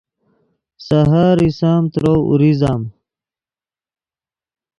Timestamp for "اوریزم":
2.27-2.81